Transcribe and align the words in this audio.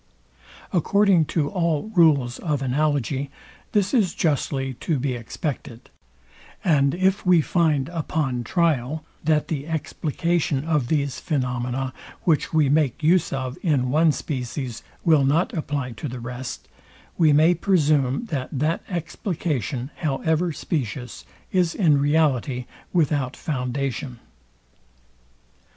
According 0.73 1.25
to 1.25 1.47
all 1.51 1.91
rules 1.93 2.39
of 2.39 2.63
analogy, 2.63 3.29
this 3.71 3.93
is 3.93 4.15
justly 4.15 4.73
to 4.79 4.97
be 4.97 5.13
expected; 5.13 5.91
and 6.63 6.95
if 6.95 7.23
we 7.23 7.39
find 7.39 7.87
upon 7.89 8.43
trial, 8.43 9.05
that 9.23 9.47
the 9.47 9.67
explication 9.67 10.63
of 10.65 10.87
these 10.87 11.19
phaenomena, 11.19 11.93
which 12.23 12.51
we 12.51 12.67
make 12.67 13.03
use 13.03 13.31
of 13.31 13.59
in 13.61 13.91
one 13.91 14.11
species, 14.11 14.81
will 15.05 15.23
not 15.23 15.53
apply 15.53 15.91
to 15.91 16.07
the 16.07 16.19
rest, 16.19 16.67
we 17.15 17.31
may 17.31 17.53
presume 17.53 18.25
that 18.25 18.49
that 18.51 18.81
explication, 18.89 19.91
however 19.97 20.51
specious, 20.51 21.27
is 21.51 21.75
in 21.75 21.99
reality 22.01 22.65
without 22.91 23.35
foundation. 23.37 24.17